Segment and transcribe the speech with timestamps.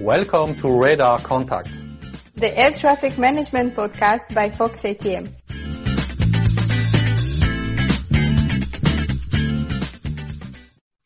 [0.00, 1.68] Welcome to Radar Contact,
[2.34, 5.28] the air traffic management podcast by Fox ATM.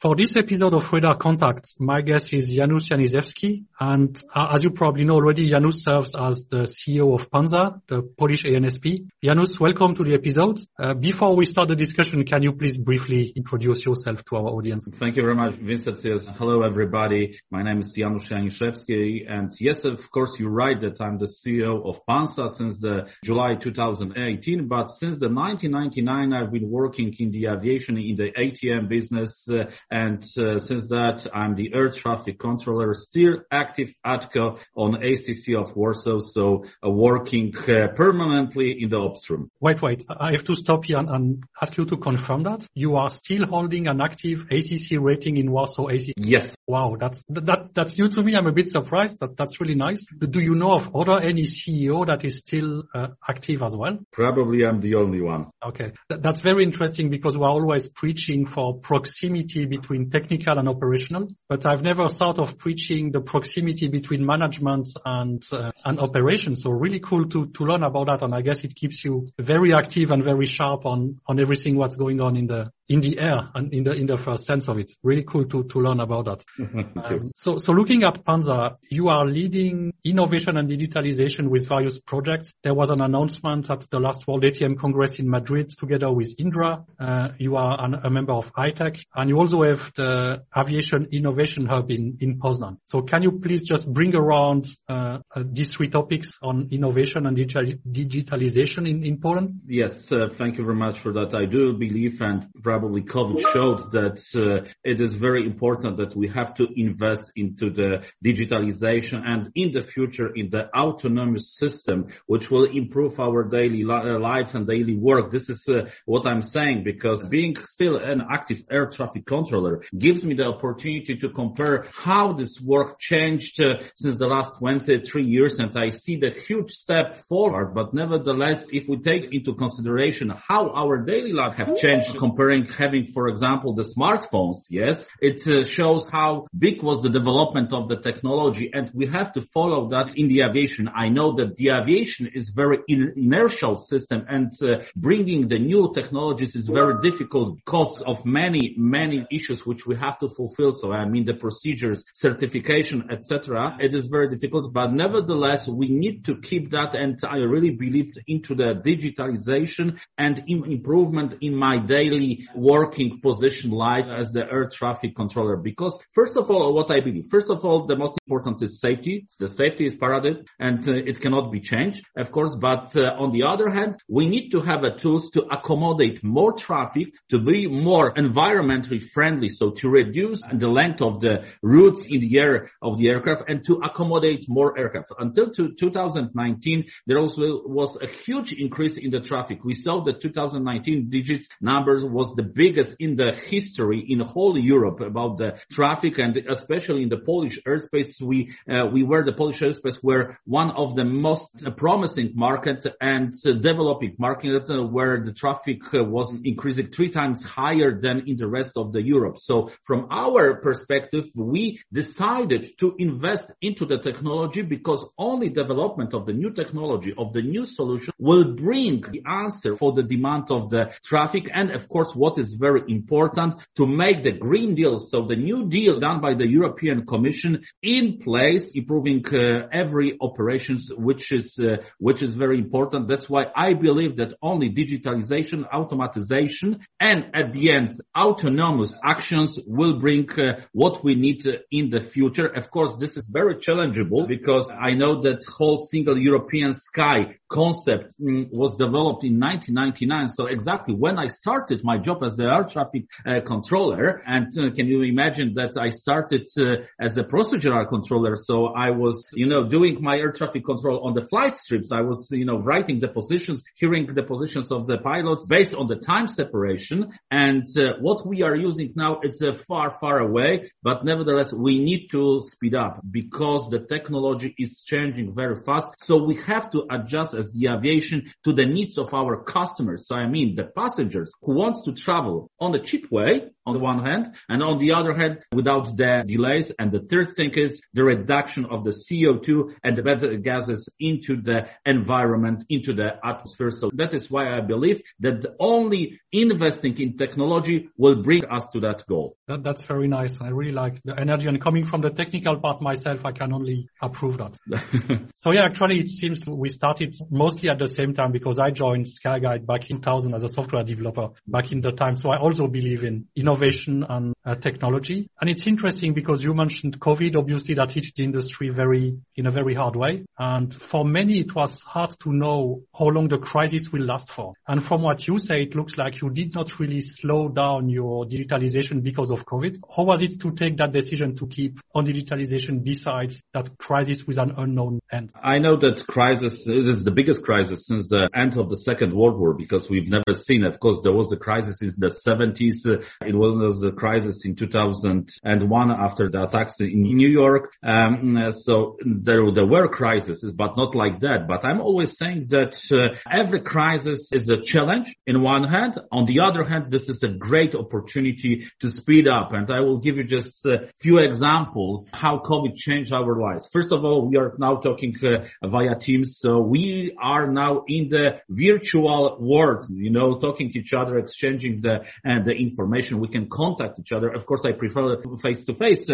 [0.04, 4.68] For this episode of Radar Contact, my guest is Janusz Janiszewski, and uh, as you
[4.68, 9.06] probably know already, Janusz serves as the CEO of PANSA, the Polish ANSP.
[9.24, 10.60] Janusz, welcome to the episode.
[10.78, 14.90] Uh, before we start the discussion, can you please briefly introduce yourself to our audience?
[14.92, 15.98] Thank you very much, Vincent.
[16.04, 16.36] Yes.
[16.36, 17.40] Hello, everybody.
[17.50, 21.82] My name is Janusz Janiszewski, and yes, of course, you're right that I'm the CEO
[21.88, 27.46] of PANSA since the July 2018, but since the 1999, I've been working in the
[27.46, 32.94] aviation, in the ATM business, uh, and uh, since that, I'm the air traffic controller,
[32.94, 39.30] still active ATCO on ACC of Warsaw, so uh, working uh, permanently in the ops
[39.30, 39.52] room.
[39.60, 40.04] Wait, wait.
[40.10, 42.66] I have to stop here and, and, ask you to confirm that.
[42.74, 46.14] You are still holding an active ACC rating in Warsaw ACC?
[46.16, 46.56] Yes.
[46.66, 48.34] Wow, that's that that's new to me.
[48.34, 49.20] I'm a bit surprised.
[49.20, 50.06] That that's really nice.
[50.06, 53.98] Do you know of other any CEO that is still uh, active as well?
[54.12, 55.50] Probably I'm the only one.
[55.62, 61.28] Okay, Th- that's very interesting because we're always preaching for proximity between technical and operational,
[61.50, 66.62] but I've never thought of preaching the proximity between management and uh, and operations.
[66.62, 69.74] So really cool to to learn about that, and I guess it keeps you very
[69.74, 73.48] active and very sharp on on everything what's going on in the in the air
[73.54, 74.90] and in the in the first sense of it.
[75.02, 76.44] Really cool to to learn about that.
[77.04, 82.54] um, so so looking at PANSA, you are leading innovation and digitalization with various projects.
[82.62, 86.84] There was an announcement at the last World ATM Congress in Madrid together with Indra.
[86.98, 91.66] Uh, you are an, a member of iTEC and you also have the Aviation Innovation
[91.66, 92.78] Hub in in Poznan.
[92.84, 97.36] So can you please just bring around uh, uh, these three topics on innovation and
[97.36, 99.60] digital, digitalization in in Poland?
[99.66, 101.34] Yes, uh, thank you very much for that.
[101.34, 106.26] I do believe and probably COVID showed that uh, it is very important that we
[106.26, 107.90] have to invest into the
[108.28, 114.06] digitalization and in the future in the autonomous system, which will improve our daily li-
[114.10, 115.30] uh, life and daily work.
[115.30, 120.24] This is uh, what I'm saying because being still an active air traffic controller gives
[120.24, 125.60] me the opportunity to compare how this work changed uh, since the last 23 years
[125.60, 127.72] and I see the huge step forward.
[127.72, 133.06] But nevertheless, if we take into consideration how our daily life have changed comparing having,
[133.06, 137.96] for example, the smartphones, yes, it uh, shows how big was the development of the
[137.96, 140.88] technology and we have to follow that in the aviation.
[140.88, 145.92] I know that the aviation is very in- inertial system and uh, bringing the new
[145.94, 150.72] technologies is very difficult because of many, many issues which we have to fulfill.
[150.72, 153.76] So I mean the procedures, certification, etc.
[153.80, 156.94] It is very difficult, but nevertheless, we need to keep that.
[156.94, 163.70] And I really believe into the digitalization and Im- improvement in my daily working position
[163.70, 165.56] life as the air traffic controller.
[165.56, 169.26] Because first of all, what I believe, first of all, the most important is safety.
[169.38, 172.56] The safety is paraded and uh, it cannot be changed, of course.
[172.56, 176.52] But uh, on the other hand, we need to have a tools to accommodate more
[176.52, 179.48] traffic, to be more environmentally friendly.
[179.48, 183.64] So to reduce the length of the routes in the air of the aircraft and
[183.66, 185.08] to accommodate more aircraft.
[185.18, 189.64] Until to 2019, there also was a huge increase in the traffic.
[189.64, 195.00] We saw the 2019 digits numbers was the biggest in the history in whole Europe
[195.00, 198.20] about the traffic and especially in the Polish airspace.
[198.20, 203.34] We, uh, we were the Polish airspace were one of the most promising market and
[203.42, 208.46] developing market uh, where the traffic uh, was increasing three times higher than in the
[208.46, 209.38] rest of the Europe.
[209.38, 216.26] So from our perspective, we decided to invest into the technology because only development of
[216.26, 220.70] the new technology, of the new solution will bring the answer for the demand of
[220.70, 221.50] the traffic.
[221.52, 224.98] And of course, what is very important to make the green deal.
[224.98, 230.90] So the new deal done by the European Commission in place, improving uh, every operations,
[230.96, 233.08] which is, uh, which is very important.
[233.08, 239.98] That's why I believe that only digitalization, automatization, and at the end, autonomous actions will
[239.98, 242.46] bring uh, what we need in the future.
[242.46, 248.14] Of course, this is very challengeable because I know that whole single European sky concept
[248.20, 250.28] mm, was developed in 1999.
[250.28, 254.74] So exactly when I started my job as the air traffic uh, controller, and uh,
[254.74, 258.36] can you imagine that I started uh, as a procedural controller?
[258.36, 261.92] So I was, you know, doing my air traffic control on the flight strips.
[261.92, 265.86] I was, you know, writing the positions, hearing the positions of the pilots based on
[265.86, 267.12] the time separation.
[267.30, 267.64] And
[268.00, 272.74] what we are using now is far, far away, but nevertheless, we need to speed
[272.74, 275.94] up because the technology is changing very fast.
[276.02, 280.06] So we have to adjust as the aviation to the needs of our customers.
[280.06, 282.13] So I mean, the passengers who wants to travel
[282.60, 286.24] on a cheap way on the one hand, and on the other hand, without the
[286.26, 286.70] delays.
[286.78, 291.40] And the third thing is the reduction of the CO2 and the better gases into
[291.40, 293.70] the environment, into the atmosphere.
[293.70, 298.80] So that is why I believe that only investing in technology will bring us to
[298.80, 299.36] that goal.
[299.48, 300.40] That, that's very nice.
[300.40, 303.88] I really like the energy and coming from the technical part myself, I can only
[304.00, 304.58] approve that.
[305.34, 309.06] so yeah, actually it seems we started mostly at the same time because I joined
[309.06, 312.16] Skyguide back in 2000 as a software developer back in the time.
[312.16, 315.28] So I also believe in innovation and uh, technology.
[315.40, 319.50] And it's interesting because you mentioned COVID, obviously that hit the industry very, in a
[319.50, 320.24] very hard way.
[320.38, 324.54] And for many, it was hard to know how long the crisis will last for.
[324.66, 328.24] And from what you say, it looks like you did not really slow down your
[328.26, 329.78] digitalization because of COVID.
[329.94, 334.38] How was it to take that decision to keep on digitalization besides that crisis with
[334.38, 335.30] an unknown end?
[335.42, 339.38] I know that crisis is the biggest crisis since the end of the Second World
[339.38, 342.84] War because we've never seen, of course, there was the crisis in the 70s.
[343.24, 347.72] It was the crisis in 2001 after the attacks in New York.
[347.82, 351.46] Um, so there, there were crises, but not like that.
[351.46, 356.00] But I'm always saying that uh, every crisis is a challenge in one hand.
[356.10, 359.52] On the other hand, this is a great opportunity to speed up.
[359.52, 363.68] And I will give you just a few examples how COVID changed our lives.
[363.72, 366.38] First of all, we are now talking uh, via Teams.
[366.38, 371.80] So we are now in the virtual world, you know, talking to each other, exchanging
[371.80, 373.20] the, uh, the information.
[373.20, 374.23] We can contact each other.
[374.28, 376.06] Of course, I prefer face to face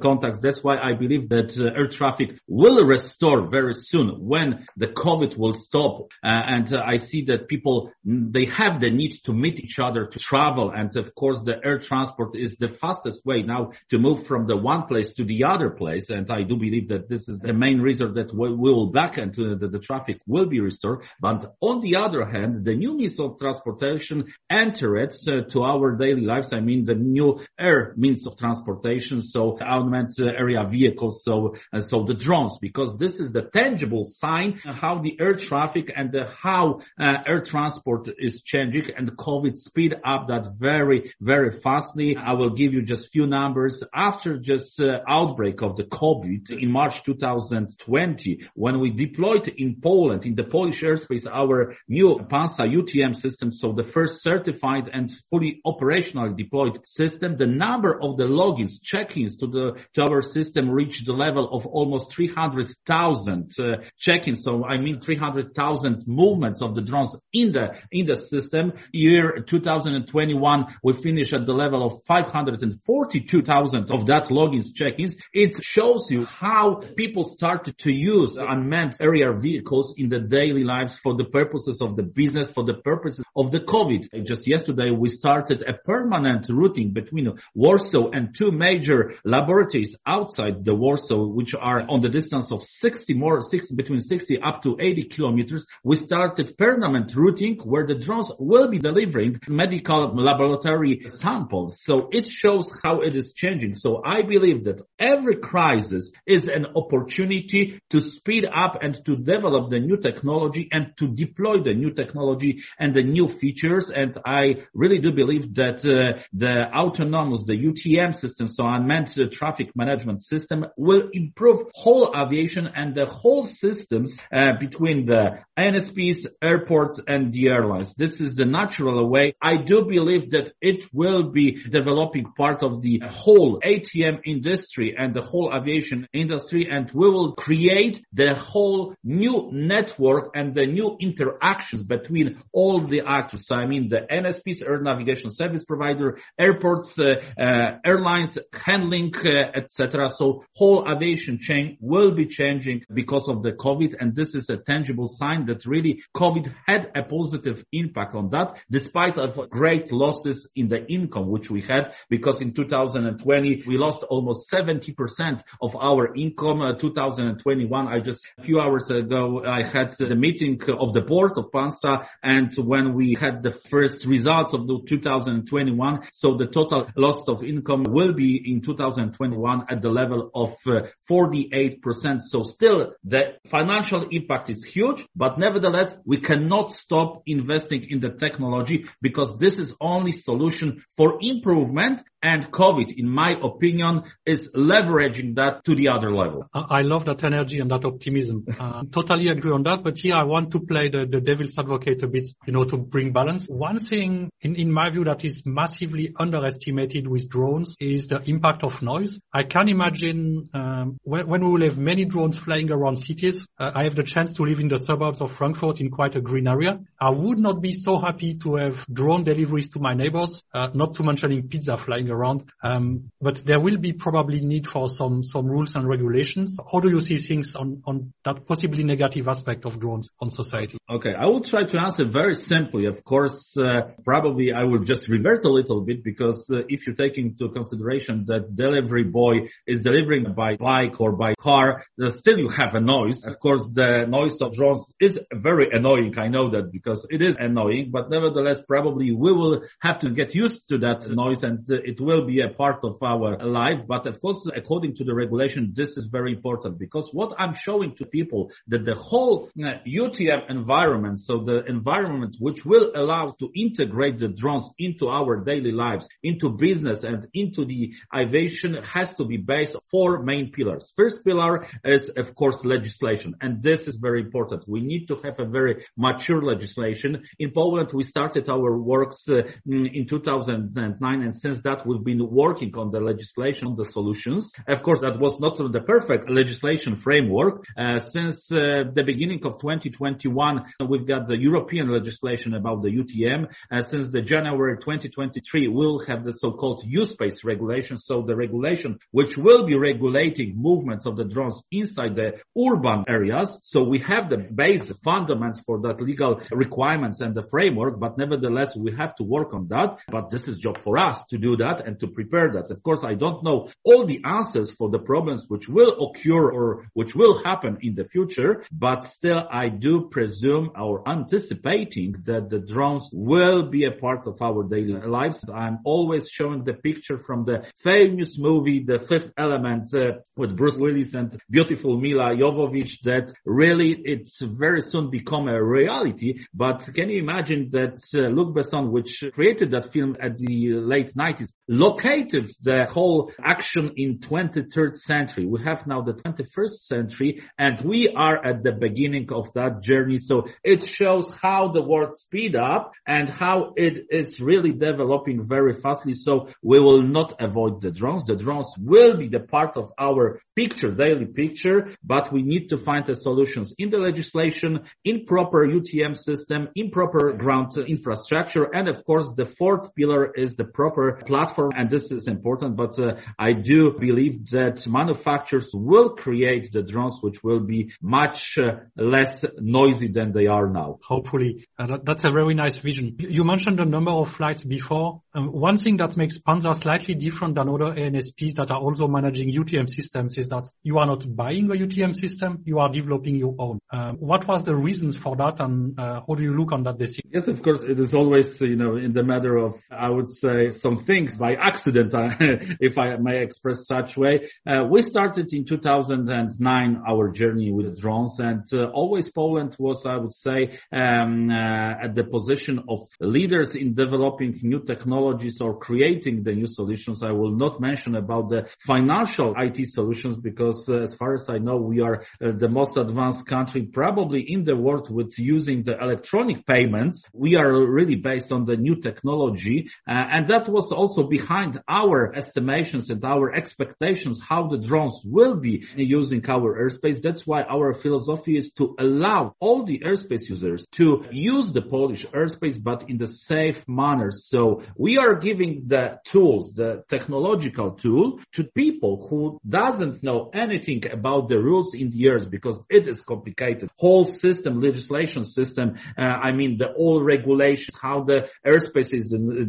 [0.00, 0.40] contacts.
[0.40, 5.36] That's why I believe that uh, air traffic will restore very soon when the COVID
[5.36, 6.10] will stop.
[6.22, 9.78] Uh, and uh, I see that people, mm, they have the need to meet each
[9.78, 10.70] other, to travel.
[10.70, 14.56] And of course, the air transport is the fastest way now to move from the
[14.56, 16.10] one place to the other place.
[16.10, 19.34] And I do believe that this is the main reason that we will back and
[19.34, 21.02] the, the traffic will be restored.
[21.20, 26.22] But on the other hand, the new means of transportation entered uh, to our daily
[26.22, 26.52] lives.
[26.52, 29.20] I mean, the new air means of transportation.
[29.20, 31.22] So unmanned aerial vehicles.
[31.24, 35.92] So, uh, so the drones, because this is the tangible sign how the air traffic
[35.94, 41.52] and the, how uh, air transport is changing and COVID speed up that very, very
[41.52, 42.16] fastly.
[42.16, 46.70] I will give you just few numbers after just uh, outbreak of the COVID in
[46.70, 53.14] March 2020, when we deployed in Poland, in the Polish airspace, our new PANSA UTM
[53.14, 53.52] system.
[53.52, 59.36] So the first certified and fully operational deployed system, the number of the logins, check-ins
[59.36, 64.42] to the, to our system reached the level of almost 300,000 uh, check-ins.
[64.42, 68.72] So I mean 300,000 movements of the drones in the, in the system.
[68.92, 75.16] Year 2021, we finished at the level of 542,000 of that logins, check-ins.
[75.32, 80.98] It shows you how people started to use unmanned aerial vehicles in the daily lives
[80.98, 84.26] for the purposes of the business, for the purposes of the COVID.
[84.26, 87.19] Just yesterday, we started a permanent routing between
[87.54, 93.14] Warsaw and two major laboratories outside the Warsaw, which are on the distance of 60
[93.14, 95.66] more, 60, between 60 up to 80 kilometers.
[95.84, 101.82] We started permanent routing where the drones will be delivering medical laboratory samples.
[101.82, 103.74] So it shows how it is changing.
[103.74, 109.70] So I believe that every crisis is an opportunity to speed up and to develop
[109.70, 113.90] the new technology and to deploy the new technology and the new features.
[113.90, 116.66] And I really do believe that uh, the
[117.00, 123.06] autonomous, the UTM system, so unmanned traffic management system will improve whole aviation and the
[123.06, 127.94] whole systems uh, between the NSPs, airports and the airlines.
[127.94, 129.34] This is the natural way.
[129.42, 135.14] I do believe that it will be developing part of the whole ATM industry and
[135.14, 140.96] the whole aviation industry and we will create the whole new network and the new
[141.00, 143.46] interactions between all the actors.
[143.46, 149.50] So I mean the NSPs, air navigation service provider, airports, uh, uh, airlines, handling, uh,
[149.54, 150.08] etc.
[150.08, 153.94] So whole aviation chain will be changing because of the COVID.
[153.98, 158.58] And this is a tangible sign that really COVID had a positive impact on that,
[158.70, 164.02] despite of great losses in the income, which we had because in 2020, we lost
[164.04, 166.62] almost 70% of our income.
[166.62, 171.32] Uh, 2021, I just a few hours ago, I had the meeting of the board
[171.36, 176.79] of PANSA and when we had the first results of the 2021, so the total
[176.96, 182.20] loss of income will be in 2021 at the level of uh, 48%.
[182.20, 188.10] So still the financial impact is huge, but nevertheless, we cannot stop investing in the
[188.10, 195.36] technology because this is only solution for improvement and COVID, in my opinion, is leveraging
[195.36, 196.46] that to the other level.
[196.52, 198.44] I love that energy and that optimism.
[198.58, 199.82] Uh, totally agree on that.
[199.82, 202.76] But here I want to play the, the devil's advocate a bit, you know, to
[202.76, 203.46] bring balance.
[203.48, 208.64] One thing in, in my view that is massively underestimated with drones is the impact
[208.64, 209.18] of noise.
[209.32, 213.46] I can imagine um, when, when, we will have many drones flying around cities.
[213.58, 216.20] Uh, I have the chance to live in the suburbs of Frankfurt in quite a
[216.20, 216.80] green area.
[217.00, 220.94] I would not be so happy to have drone deliveries to my neighbors, uh, not
[220.96, 222.50] to mentioning pizza flying around.
[222.62, 226.58] Um, but there will be probably need for some, some rules and regulations.
[226.70, 230.78] How do you see things on, on that possibly negative aspect of drones on society?
[230.88, 231.14] Okay.
[231.14, 232.86] I will try to answer very simply.
[232.86, 236.94] Of course, uh, probably I will just revert a little bit because uh, if you
[236.94, 242.48] take into consideration that delivery boy is delivering by bike or by car, still you
[242.48, 243.24] have a noise.
[243.24, 246.18] Of course, the noise of drones is very annoying.
[246.18, 250.34] I know that because it is annoying, but nevertheless, probably we will have to get
[250.34, 253.80] used to that noise and uh, will be a part of our life.
[253.86, 257.94] But of course, according to the regulation, this is very important because what I'm showing
[257.96, 263.50] to people that the whole uh, UTM environment, so the environment which will allow to
[263.54, 269.24] integrate the drones into our daily lives, into business and into the aviation has to
[269.24, 270.92] be based four main pillars.
[270.96, 274.68] First pillar is of course legislation and this is very important.
[274.68, 277.24] We need to have a very mature legislation.
[277.38, 282.72] In Poland, we started our works uh, in 2009 and since that we've been working
[282.76, 284.52] on the legislation, on the solutions.
[284.66, 287.64] Of course, that was not the perfect legislation framework.
[287.76, 293.48] Uh, since uh, the beginning of 2021, we've got the European legislation about the UTM.
[293.70, 297.98] Uh, since the January 2023, we'll have the so-called U-Space regulation.
[297.98, 303.58] So the regulation which will be regulating movements of the drones inside the urban areas.
[303.62, 308.76] So we have the base fundamentals for that legal requirements and the framework, but nevertheless,
[308.76, 309.98] we have to work on that.
[310.08, 312.70] But this is job for us to do that and to prepare that.
[312.70, 316.86] Of course, I don't know all the answers for the problems which will occur or
[316.94, 322.58] which will happen in the future, but still I do presume or anticipating that the
[322.58, 325.44] drones will be a part of our daily lives.
[325.52, 330.76] I'm always showing the picture from the famous movie, The Fifth Element, uh, with Bruce
[330.76, 336.44] Willis and beautiful Milla Jovovich that really it's very soon become a reality.
[336.54, 341.14] But can you imagine that uh, Luc Besson, which created that film at the late
[341.14, 345.46] 90s, located the whole action in 23rd century.
[345.46, 350.18] We have now the 21st century and we are at the beginning of that journey.
[350.18, 355.74] So it shows how the world speed up and how it is really developing very
[355.80, 356.14] fastly.
[356.14, 358.26] So we will not avoid the drones.
[358.26, 362.78] The drones will be the part of our picture, daily picture, but we need to
[362.78, 368.64] find the solutions in the legislation, in proper UTM system, in proper ground infrastructure.
[368.64, 371.59] And of course, the fourth pillar is the proper platform.
[371.68, 377.18] And this is important, but uh, I do believe that manufacturers will create the drones
[377.20, 380.98] which will be much uh, less noisy than they are now.
[381.02, 381.66] Hopefully.
[381.78, 383.16] Uh, that, that's a very nice vision.
[383.18, 385.22] You mentioned the number of flights before.
[385.34, 389.52] Um, one thing that makes PANSA slightly different than other ANSPs that are also managing
[389.52, 393.54] UTM systems is that you are not buying a UTM system, you are developing your
[393.58, 393.78] own.
[393.92, 396.98] Um, what was the reasons for that and uh, how do you look on that
[396.98, 397.30] decision?
[397.32, 400.70] Yes, of course, it is always, you know, in the matter of, I would say,
[400.70, 402.12] some things by accident,
[402.80, 404.48] if I may express such way.
[404.66, 410.16] Uh, we started in 2009 our journey with drones and uh, always Poland was, I
[410.16, 416.42] would say, um, uh, at the position of leaders in developing new technologies or creating
[416.42, 417.22] the new solutions.
[417.22, 421.58] I will not mention about the financial IT solutions because uh, as far as I
[421.58, 425.98] know, we are uh, the most advanced country probably in the world with using the
[425.98, 427.24] electronic payments.
[427.32, 429.90] We are really based on the new technology.
[430.08, 435.56] Uh, and that was also behind our estimations and our expectations how the drones will
[435.56, 437.22] be using our airspace.
[437.22, 442.26] That's why our philosophy is to allow all the airspace users to use the Polish
[442.26, 444.30] airspace, but in the safe manner.
[444.32, 451.02] So we are giving the tools, the technological tool to people who doesn't know anything
[451.10, 453.88] about the rules in the airs because it is complicated.
[453.96, 455.86] Whole system, legislation system.
[456.18, 459.26] Uh, I mean, the all regulations, how the airspace is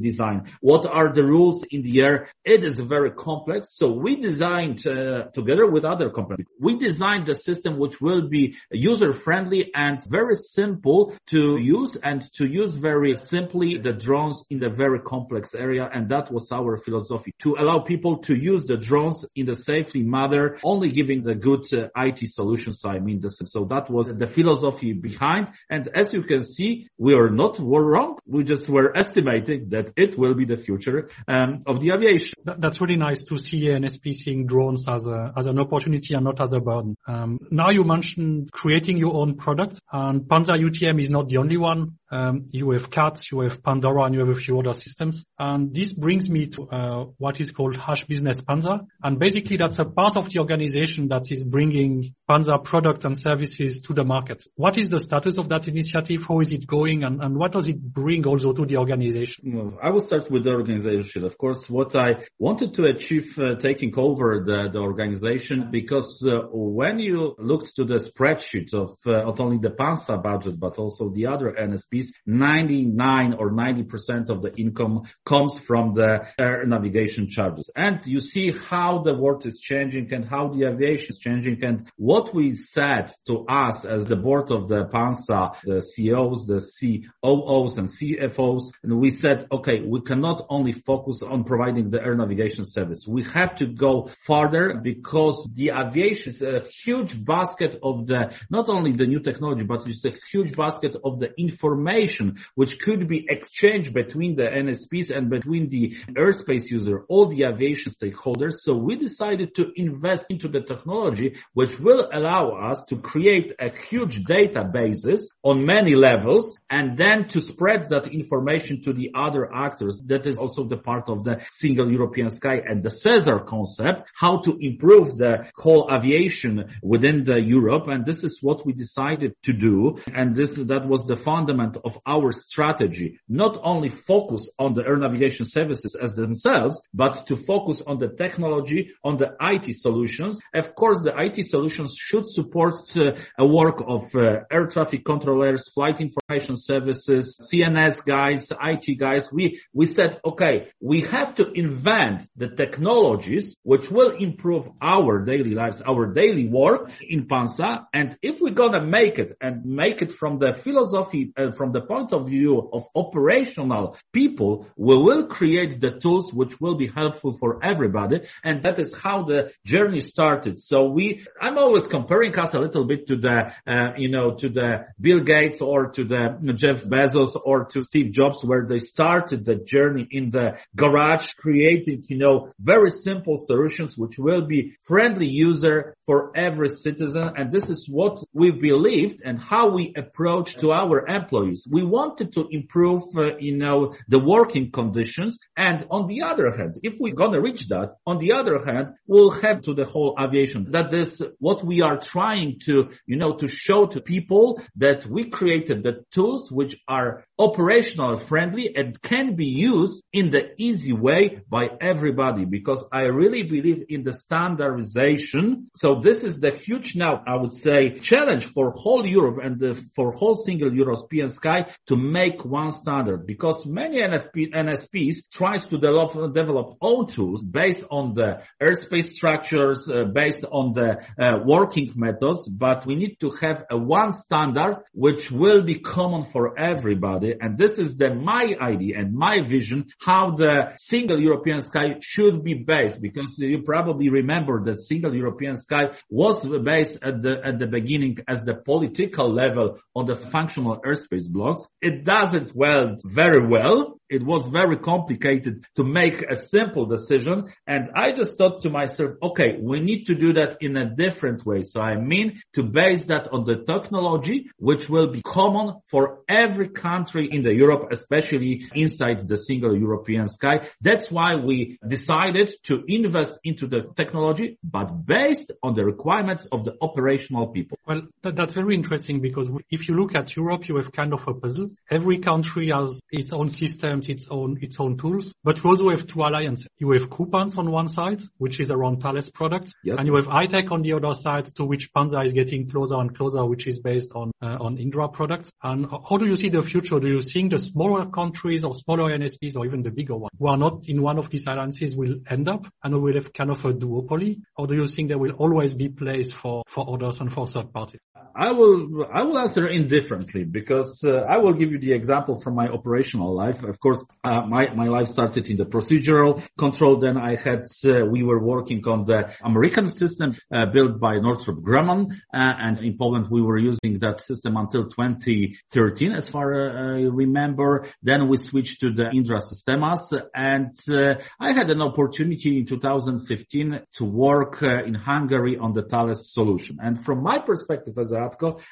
[0.10, 0.42] designed.
[0.62, 2.30] What are the rules in the air?
[2.44, 3.76] It is very complex.
[3.80, 6.48] So we designed uh, together with other companies.
[6.60, 12.20] We designed a system which will be user friendly and very simple to use and
[12.34, 15.90] to use very simply the drones in the very complex area.
[15.92, 20.04] And that was our philosophy to allow people to use the drones in the safely
[20.04, 22.82] manner, only giving the good uh, IT solutions.
[22.86, 25.50] I mean, this, so that was the philosophy behind.
[25.70, 28.20] And as you can see, we are not wrong.
[28.26, 31.10] We just were estimating that it will be the future.
[31.28, 32.34] Uh, um, of the aviation.
[32.44, 36.40] That's really nice to see NSP seeing drones as a as an opportunity and not
[36.42, 36.96] as a burden.
[37.08, 41.58] Um, now you mentioned creating your own product, and PANSA UTM is not the only
[41.58, 41.98] one.
[42.12, 45.26] Um, you have CATS, you have Pandora, and you have a few other systems.
[45.40, 48.86] And this brings me to uh, what is called Hash Business PANSA.
[49.02, 53.82] And basically, that's a part of the organization that is bringing PANSA products and services
[53.82, 54.44] to the market.
[54.56, 56.24] What is the status of that initiative?
[56.28, 57.04] How is it going?
[57.04, 59.56] And, and what does it bring also to the organization?
[59.56, 61.24] Well, I will start with the organization.
[61.24, 66.48] Of course, what I wanted to achieve uh, taking over the, the organization, because uh,
[66.52, 71.10] when you looked to the spreadsheet of uh, not only the PANSA budget, but also
[71.10, 71.58] the other
[72.02, 77.70] NSPs, 99 or 90% of the income comes from the air navigation charges.
[77.76, 81.90] And you see how the world is changing and how the aviation is changing and
[81.98, 87.78] what we said to us as the board of the PANSA, the CEOs, the COOs
[87.78, 92.66] and CFOs, and we said, okay, we cannot only focus on providing the air navigation
[92.66, 93.06] service.
[93.08, 98.70] We have to go further because the aviation is a huge basket of the, not
[98.70, 103.08] only the new technology, but it's a huge basket of the information information which could
[103.08, 108.54] be exchanged between the NSPs and between the airspace user, all the aviation stakeholders.
[108.60, 113.70] So we decided to invest into the technology which will allow us to create a
[113.76, 120.02] huge databases on many levels and then to spread that information to the other actors.
[120.06, 124.42] That is also the part of the single European sky and the SESAR concept, how
[124.42, 127.88] to improve the whole aviation within the Europe.
[127.88, 129.98] And this is what we decided to do.
[130.14, 134.98] And this, that was the fundament of our strategy, not only focus on the air
[134.98, 140.40] navigation services as themselves, but to focus on the technology, on the IT solutions.
[140.54, 145.70] Of course, the IT solutions should support uh, a work of uh, air traffic controllers,
[145.70, 149.32] flight information services, CNS guys, IT guys.
[149.32, 155.54] We, we said, okay, we have to invent the technologies which will improve our daily
[155.54, 157.86] lives, our daily work in Pansa.
[157.94, 161.71] And if we're going to make it and make it from the philosophy, uh, from
[161.72, 166.88] the point of view of operational people, we will create the tools which will be
[166.88, 168.22] helpful for everybody.
[168.44, 170.60] And that is how the journey started.
[170.60, 174.50] So we, I'm always comparing us a little bit to the, uh, you know, to
[174.50, 179.46] the Bill Gates or to the Jeff Bezos or to Steve Jobs where they started
[179.46, 185.28] the journey in the garage creating, you know, very simple solutions which will be friendly
[185.28, 187.32] user for every citizen.
[187.38, 192.34] And this is what we believed and how we approach to our employees we wanted
[192.34, 195.38] to improve, uh, you know, the working conditions.
[195.58, 198.96] And on the other hand, if we're going to reach that, on the other hand,
[199.08, 200.72] we'll have to the whole aviation.
[200.72, 205.30] That is what we are trying to, you know, to show to people that we
[205.30, 211.42] created the tools which are operational friendly and can be used in the easy way
[211.50, 215.72] by everybody because I really believe in the standardization.
[215.76, 219.74] So this is the huge now, I would say, challenge for whole Europe and the,
[219.96, 225.80] for whole single European sky to make one standard because many NFP, NSPs tries to
[225.80, 231.92] develop, develop own tools based on the airspace structures, uh, based on the uh, working
[231.96, 237.31] methods, but we need to have a one standard which will be common for everybody
[237.40, 242.44] and this is the my idea and my vision how the single European sky should
[242.44, 247.60] be based because you probably remember that single European sky was based at the, at
[247.60, 251.68] the beginning as the political level on the functional airspace blocks.
[251.82, 257.52] It does it well, very well it was very complicated to make a simple decision.
[257.66, 261.46] And I just thought to myself, okay, we need to do that in a different
[261.46, 261.64] way.
[261.64, 266.70] So I mean to base that on the technology, which will be common for every
[266.70, 270.68] country in the Europe, especially inside the single European sky.
[270.82, 276.66] That's why we decided to invest into the technology, but based on the requirements of
[276.66, 277.78] the operational people.
[277.88, 281.26] Well, that, that's very interesting because if you look at Europe, you have kind of
[281.28, 281.70] a puzzle.
[281.90, 285.34] Every country has its own system its own its own tools.
[285.44, 286.68] But you also have two alliances.
[286.78, 289.98] You have COOPANS on one side, which is around Thales products, yes.
[289.98, 293.16] and you have iTEC on the other side, to which PANSA is getting closer and
[293.16, 295.52] closer, which is based on uh, on Indra products.
[295.64, 297.00] And how do you see the future?
[297.00, 300.48] Do you think the smaller countries or smaller NSPs or even the bigger ones who
[300.48, 303.64] are not in one of these alliances will end up and will have kind of
[303.66, 307.32] a duopoly, or do you think there will always be place for for others and
[307.34, 308.00] for third parties?
[308.36, 312.56] I will I will answer indifferently because uh, I will give you the example from
[312.56, 313.64] my operational life.
[313.64, 316.98] Of course, uh, my my life started in the procedural control.
[316.98, 321.60] Then I had uh, we were working on the American system uh, built by Northrop
[321.60, 326.76] Grumman, uh, and in Poland we were using that system until 2013, as far as
[326.76, 327.88] I remember.
[328.02, 333.82] Then we switched to the Indra Sistemas, and uh, I had an opportunity in 2015
[333.98, 336.78] to work in Hungary on the Thales solution.
[336.82, 338.14] And from my perspective as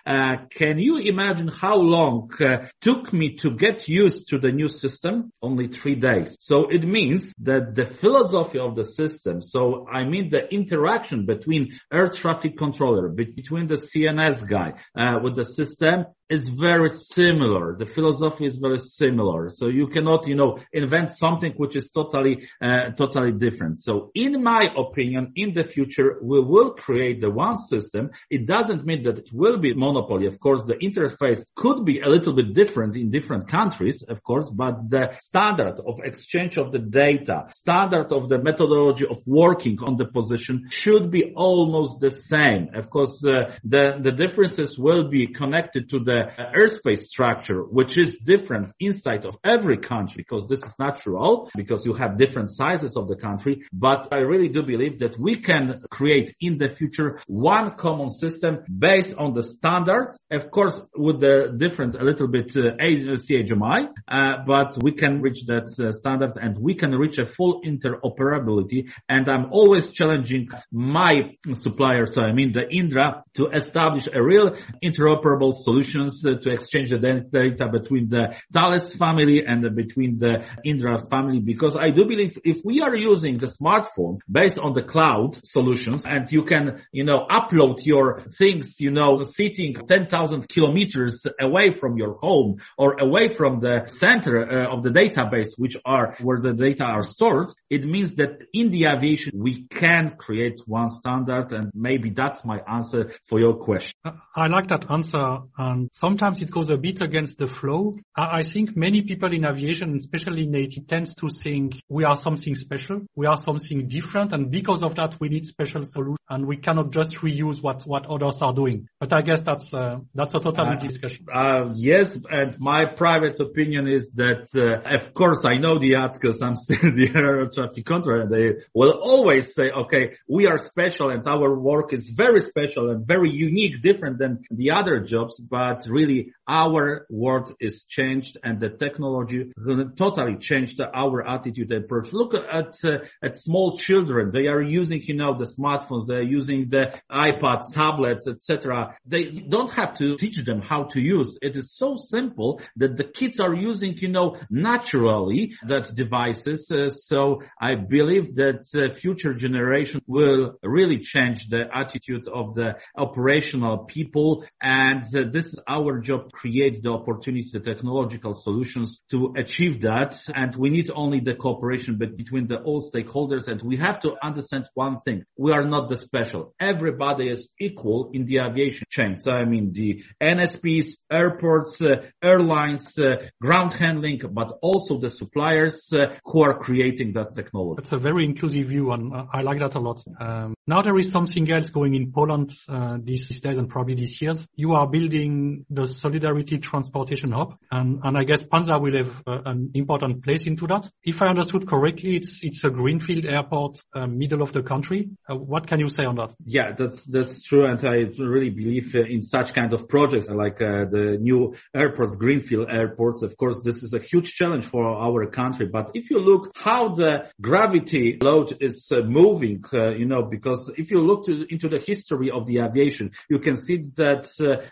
[0.06, 4.68] Uh, can you imagine how long uh, took me to get used to the new
[4.68, 5.32] system?
[5.42, 6.38] Only three days.
[6.42, 11.80] So it means that the philosophy of the system, so I mean the interaction between
[11.92, 17.76] air traffic controller, between the CNS guy uh, with the system is very similar.
[17.76, 19.50] The philosophy is very similar.
[19.50, 23.80] So you cannot, you know, invent something which is totally, uh, totally different.
[23.80, 28.12] So in my opinion, in the future, we will create the one system.
[28.30, 30.26] It doesn't mean that it will be monopoly.
[30.28, 34.50] Of course, the interface could be a little bit different in different countries, of course,
[34.52, 39.98] but the standard of exchange of the data, standard of the methodology of working on
[39.98, 42.70] the position should be almost the same.
[42.76, 46.20] Of course, uh, the, the differences will be connected to the
[46.58, 51.94] airspace structure, which is different inside of every country, because this is natural, because you
[51.94, 53.64] have different sizes of the country.
[53.72, 58.60] But I really do believe that we can create in the future one common system
[58.68, 64.44] based on the standards, of course, with the different, a little bit uh, CHMI, uh,
[64.46, 68.90] but we can reach that uh, standard and we can reach a full interoperability.
[69.08, 74.56] And I'm always challenging my suppliers, so I mean the Indra, to establish a real
[74.84, 80.98] interoperable solutions uh, to exchange the data between the Thales family and between the Indra
[81.10, 85.40] family because I do believe if we are using the smartphones based on the cloud
[85.46, 91.74] solutions and you can, you know, upload your things, you know, sitting 10,000 kilometers away
[91.74, 96.40] from your home or away from the center uh, of the database, which are where
[96.40, 101.52] the data are stored, it means that in the aviation, we can create one standard
[101.52, 103.94] and maybe that's my answer for your question.
[104.36, 105.40] I like that answer.
[105.58, 107.96] And sometimes it goes a bit against the flow.
[108.16, 112.56] I think many people in aviation, especially in IT, tends to think we are something
[112.56, 113.02] special.
[113.16, 114.34] We are something different.
[114.34, 118.06] And because of that, we need special solutions and we cannot just reuse what, what
[118.06, 118.88] others are doing.
[119.00, 121.26] But I guess that's, uh, that's a total uh, discussion.
[121.34, 122.18] Uh, yes.
[122.30, 126.42] And my private opinion is that, uh, of course, I know the articles.
[126.42, 128.28] I'm still the air traffic controller.
[128.28, 133.06] They will always say, okay, we are special and our work is very special and
[133.06, 135.40] very unique, different than the other jobs.
[135.40, 139.52] But really our world is changed and the technology
[139.96, 142.12] totally changed our attitude and approach.
[142.12, 144.32] Look at, uh, at small children.
[144.34, 146.08] They are using, you know, the smartphones.
[146.08, 148.96] They're using the iPads, tablets, etc.
[149.06, 151.38] They don't have to teach them how to use.
[151.40, 156.72] It is so simple that the kids are using, you know, naturally that devices.
[156.72, 162.80] Uh, so I believe that uh, future generation will really change the attitude of the
[162.98, 164.46] operational people.
[164.60, 170.18] And uh, this is our job create the opportunities, the technological solutions to achieve that.
[170.34, 173.50] And we need only the cooperation but between the all stakeholders.
[173.50, 175.26] And we have to understand one thing.
[175.38, 176.54] We are not the special.
[176.60, 179.20] Everybody is equal in the aviation chain.
[179.20, 185.92] So I mean the NSPs, airports, uh, airlines, uh, ground handling, but also the suppliers
[185.94, 187.82] uh, who are creating that technology.
[187.82, 190.02] It's a very inclusive view and I like that a lot.
[190.22, 194.22] Um, now there is something else going in Poland uh, these days and probably these
[194.22, 194.48] years.
[194.56, 196.29] You are building the Solidarity
[196.62, 200.90] Transportation Hub, and, and I guess PANSA will have uh, an important place into that.
[201.04, 205.10] If I understood correctly, it's it's a greenfield airport, uh, middle of the country.
[205.30, 206.34] Uh, what can you say on that?
[206.46, 210.62] Yeah, that's that's true, and I really believe uh, in such kind of projects like
[210.62, 213.22] uh, the new airports, greenfield airports.
[213.22, 215.68] Of course, this is a huge challenge for our country.
[215.68, 220.92] But if you look how the gravity load is uh, moving, you know, because if
[220.92, 224.30] you look to, into the history of the aviation, you can see that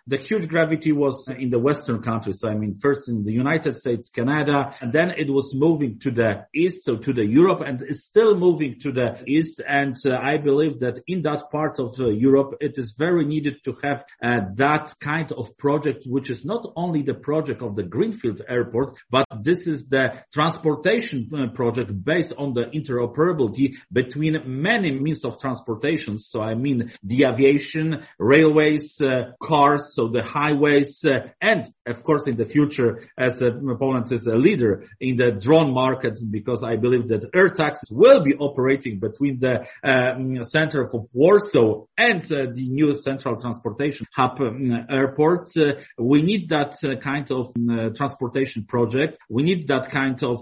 [0.07, 2.39] the huge gravity was in the Western countries.
[2.39, 6.11] So I mean, first in the United States, Canada, and then it was moving to
[6.11, 9.61] the east, so to the Europe, and it's still moving to the east.
[9.65, 13.63] And uh, I believe that in that part of uh, Europe, it is very needed
[13.65, 17.83] to have uh, that kind of project, which is not only the project of the
[17.83, 24.91] Greenfield Airport, but this is the transportation uh, project based on the interoperability between many
[24.91, 26.17] means of transportation.
[26.17, 32.27] So I mean the aviation, railways, uh, cars, so the highways, uh, and of course
[32.27, 36.75] in the future as uh, Poland is a leader in the drone market because I
[36.75, 42.47] believe that air taxis will be operating between the um, center of Warsaw and uh,
[42.53, 45.55] the new central transportation hub um, airport.
[45.57, 49.17] Uh, we need that kind of um, transportation project.
[49.29, 50.39] We need that kind of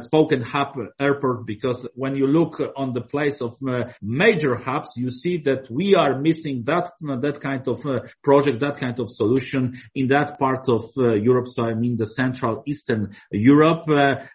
[0.00, 3.56] spoken hub airport because when you look on the place of
[4.00, 7.82] major hubs, you see that we are missing that that kind of
[8.22, 11.48] project, that kind of solution in that part of Europe.
[11.48, 13.84] So I mean the Central Eastern Europe.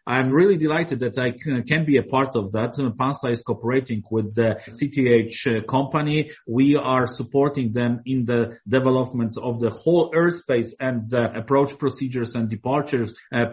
[0.06, 1.32] I'm really delighted that I
[1.62, 2.76] can be a part of that.
[2.76, 6.32] PANSA is cooperating with the CTH company.
[6.48, 12.36] We are supporting them in the developments of the whole airspace and the approach procedures
[12.36, 13.46] and departures uh,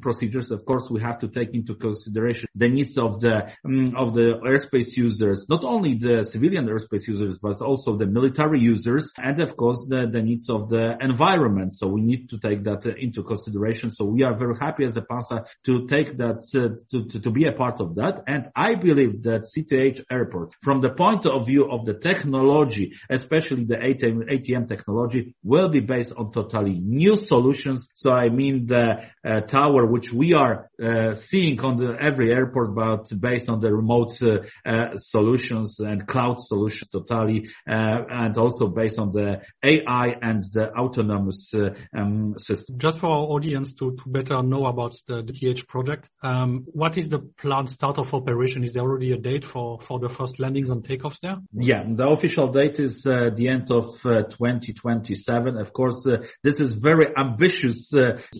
[0.00, 0.50] procedures.
[0.50, 4.40] Of course, we have to take into consideration the needs of the um, of the
[4.44, 9.56] airspace users, not only the civilian airspace users, but also the military users, and of
[9.56, 11.25] course the, the needs of the environment.
[11.72, 13.90] So we need to take that uh, into consideration.
[13.90, 17.30] So we are very happy as a PANSA to take that uh, to, to, to
[17.30, 18.22] be a part of that.
[18.26, 23.64] And I believe that CTH Airport, from the point of view of the technology, especially
[23.64, 27.88] the ATM, ATM technology, will be based on totally new solutions.
[27.94, 32.74] So I mean the uh, tower which we are uh, seeing on the every airport,
[32.74, 38.98] but based on the remote uh, uh solutions and cloud solutions totally, and also based
[38.98, 41.15] on the AI and the autonomous
[41.54, 42.78] uh, um, system.
[42.78, 46.96] Just for our audience to, to better know about the, the TH project, um, what
[46.98, 48.64] is the planned start of operation?
[48.64, 51.36] Is there already a date for, for the first landings and takeoffs there?
[51.52, 55.56] Yeah, the official date is the end of 2027.
[55.56, 56.06] Of course,
[56.42, 57.92] this is very ambitious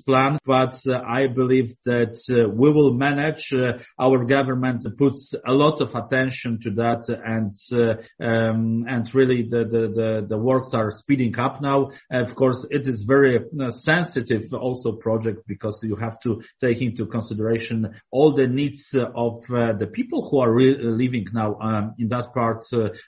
[0.05, 3.53] plan, but I believe that uh, we will manage.
[3.53, 9.43] Uh, our government puts a lot of attention to that and uh, um, and really
[9.43, 11.91] the, the, the, the, works are speeding up now.
[12.11, 17.95] Of course, it is very sensitive also project because you have to take into consideration
[18.11, 22.65] all the needs of the people who are re- living now um, in that part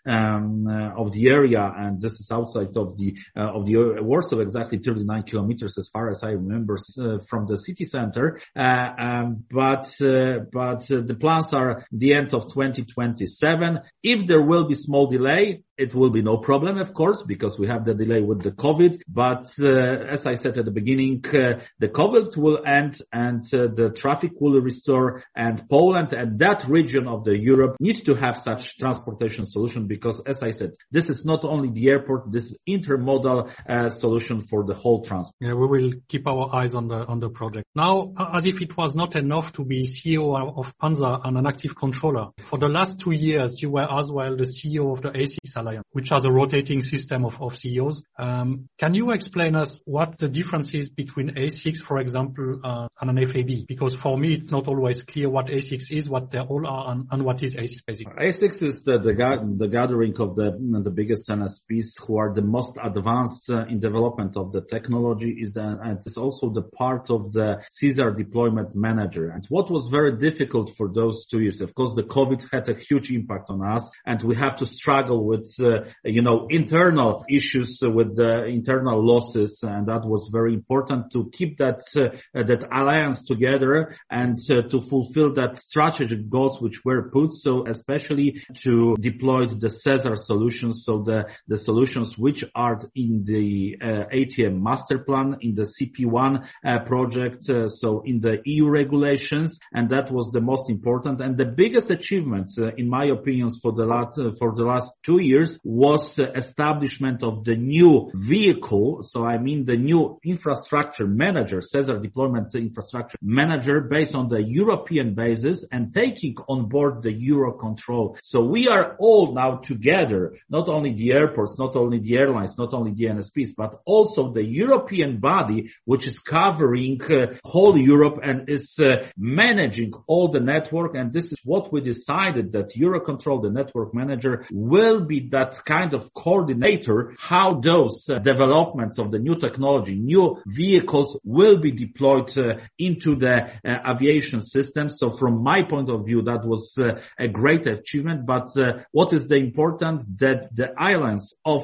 [0.07, 0.67] um,
[0.97, 5.79] of the area and this is outside of the of the Warsaw exactly 39 kilometers
[5.79, 8.41] as far as I remember uh, from the city center.
[8.57, 13.81] Uh, um, but uh, but the plans are the end of 2027.
[14.03, 17.69] If there will be small delay, it will be no problem, of course, because we
[17.69, 19.03] have the delay with the COVID.
[19.09, 23.69] But uh, as I said at the beginning, uh, the COVID will end and uh,
[23.73, 28.37] the traffic will restore and Poland and that region of the Europe needs to have
[28.37, 32.59] such transportation solution because as I said, this is not only the airport, this is
[32.69, 35.35] intermodal uh, solution for the whole transport.
[35.41, 37.67] Yeah, we will keep our eyes on the, on the project.
[37.75, 41.77] Now, as if it was not enough to be CEO of PANSA and an active
[41.77, 45.37] controller, for the last two years, you were as well the CEO of the A6
[45.69, 48.05] Alliance, which has a rotating system of, of CEOs.
[48.19, 53.19] Um, can you explain us what the difference is between A6, for example, uh, and
[53.19, 53.67] an FAB?
[53.67, 57.07] Because for me, it's not always clear what A6 is, what they all are, and,
[57.11, 58.15] and what is A6 basically.
[58.15, 62.77] A6 is the, the, the gathering of the, the biggest NSPs who are the most
[62.83, 67.33] advanced uh, in development of the technology is the, and it's also the part of
[67.33, 69.31] the SESAR deployment manager.
[69.31, 72.75] And what was very difficult for those two years, of course, the COVID had a
[72.75, 75.58] huge impact on us and we have to struggle with,
[76.05, 79.61] you know, internal issues with the internal losses.
[79.63, 84.81] And that was very important to keep that, uh, that alliance together and uh, to
[84.81, 87.33] fulfill that strategic goals which were put.
[87.35, 90.85] So especially to deploy the SESAR solutions.
[90.85, 96.47] So the, the solutions which are in the uh, ATM master plan, in the CP1
[96.65, 101.37] uh, project, uh, so in the EU regulations, and that was the most important and
[101.37, 105.21] the biggest achievements, uh, in my opinions, for the last uh, for the last two
[105.21, 109.03] years was establishment of the new vehicle.
[109.03, 115.15] So I mean the new infrastructure manager, SESAR deployment infrastructure manager, based on the European
[115.15, 118.17] basis and taking on board the Eurocontrol.
[118.23, 122.75] So we are all now together, not only the airports, not only the airlines, not
[122.75, 128.49] only the NSPs, but also the European body, which is covering uh, whole Europe and
[128.49, 130.95] is uh, managing all the network.
[130.95, 135.95] And this is what we decided that Eurocontrol, the network manager, will be that kind
[135.95, 142.37] of coordinator how those uh, developments of the new technology, new vehicles will be deployed
[142.39, 144.91] uh, into the uh, aviation system.
[144.91, 148.27] So from my point of view, that was uh, a great achievement.
[148.27, 151.63] But uh, what is the important that the islands of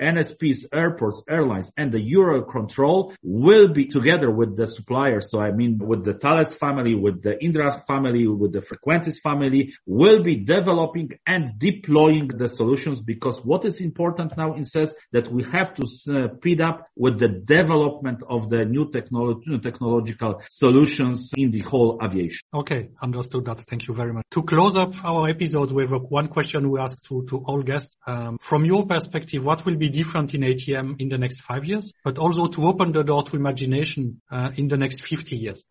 [0.00, 5.30] NSPs, airports, airlines, and the Eurocontrol will be together with the suppliers.
[5.30, 9.74] So I mean, with the Thales family, with the Indra family, with the Frequentis family,
[9.86, 15.28] will be developing and deploying the solutions because what is important now in says that
[15.30, 21.32] we have to uh, speed up with the development of the new technology, technological solutions
[21.36, 22.40] in the whole aviation.
[22.54, 23.60] Okay, understood that.
[23.60, 24.24] Thank you very much.
[24.32, 27.96] To close up our episode, we have one question we ask to, to all guests.
[28.06, 31.92] Um, from your perspective, what will be different in ATM in the next five years,
[32.04, 35.64] but also to open the door to imagination uh, in the next 50 years?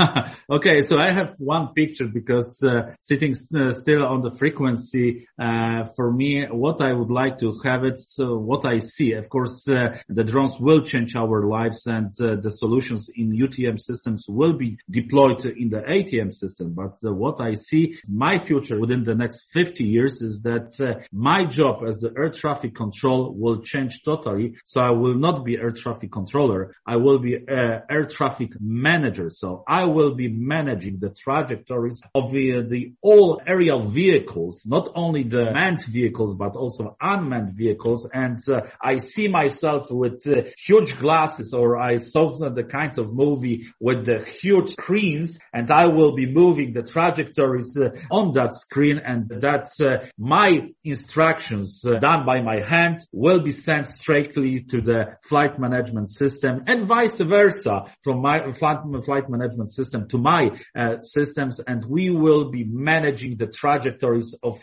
[0.50, 5.84] okay, so I have one picture because uh, sitting uh, still on the frequency, uh,
[5.96, 9.66] for me, what I would like to have it, so what I see, of course,
[9.68, 14.54] uh, the drones will change our lives and uh, the solutions in UTM systems will
[14.54, 16.74] be deployed in the ATM system.
[16.74, 21.82] But what I see, my future within the next 50 years is that my job
[21.86, 24.54] as the air traffic control will change totally.
[24.64, 26.74] So I will not be air traffic controller.
[26.86, 29.30] I will be air traffic manager.
[29.30, 35.22] So I will be managing the trajectories of the, the all aerial vehicles, not only
[35.22, 38.08] the manned vehicles, but also unmanned vehicles.
[38.12, 42.24] And uh, I see myself with uh, huge glasses or I saw
[42.60, 47.76] the kind of movie with the huge screens and I will be moving the trajectories
[47.76, 50.48] uh, on that screen and that uh, my
[50.82, 56.64] instructions uh, done by my hand will be sent straightly to the flight management system
[56.66, 60.42] and vice versa from my flight, flight management system to my
[60.76, 64.56] uh, systems and we will be managing the trajectories of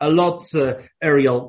[0.00, 0.74] a lot uh,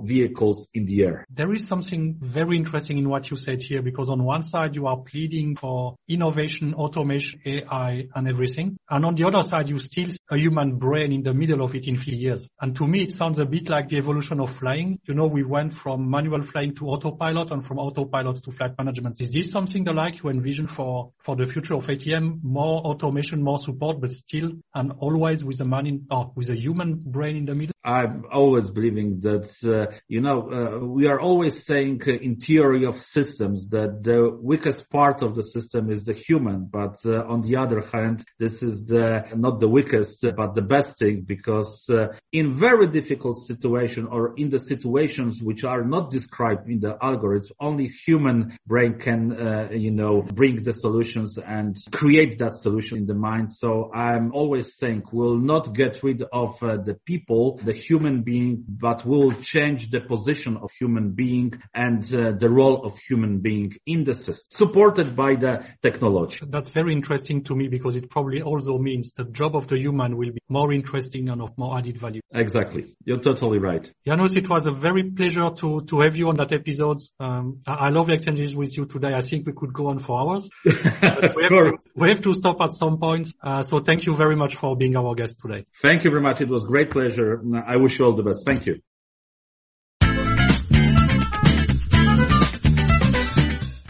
[0.03, 1.25] vehicles in the air.
[1.29, 4.88] There is something very interesting in what you said here because on one side you
[4.88, 8.77] are pleading for innovation, automation, AI and everything.
[8.89, 11.75] And on the other side you still see a human brain in the middle of
[11.75, 12.49] it in few years.
[12.62, 14.99] And to me it sounds a bit like the evolution of flying.
[15.05, 19.21] You know, we went from manual flying to autopilot and from autopilot to flight management.
[19.21, 22.43] Is this something that like you envision for, for the future of ATM?
[22.43, 26.55] More automation, more support, but still and always with a man in, or with a
[26.55, 27.73] human brain in the middle?
[27.88, 32.86] I'm always believing that, uh, you know, uh, we are always saying uh, in theory
[32.86, 36.65] of systems that the weakest part of the system is the human.
[36.65, 41.00] But uh, on the other hand, this is the, not the weakest, but the best
[41.00, 46.69] thing because uh, in very difficult situation or in the situations which are not described
[46.69, 52.39] in the algorithm, only human brain can, uh, you know, bring the solutions and create
[52.39, 53.54] that solution in the mind.
[53.54, 59.05] So I'm always saying we'll not get rid of the people, the human being, but
[59.05, 64.03] will change the position of human being and uh, the role of human being in
[64.03, 66.39] the system, supported by the technology.
[66.47, 70.17] That's very interesting to me because it probably also means the job of the human
[70.17, 72.21] will be more interesting and of more added value.
[72.31, 72.95] Exactly.
[73.05, 73.89] You're totally right.
[74.05, 76.99] Janusz, it was a very pleasure to, to have you on that episode.
[77.19, 79.13] Um, I, I love the exchanges with you today.
[79.13, 80.49] I think we could go on for hours.
[80.65, 83.33] we, have to, we, have to, stop at some point.
[83.43, 85.65] Uh, so thank you very much for being our guest today.
[85.81, 86.41] Thank you very much.
[86.41, 87.41] It was great pleasure.
[87.67, 88.45] I wish you all the best.
[88.45, 88.80] Thank you.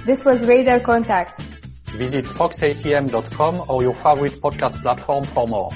[0.05, 1.41] This was Radar Contact.
[1.91, 5.69] Visit foxatm.com or your favorite podcast platform for more.